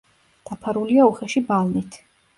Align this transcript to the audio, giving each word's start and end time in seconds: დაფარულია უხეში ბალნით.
დაფარულია 0.49 1.05
უხეში 1.13 1.47
ბალნით. 1.51 2.03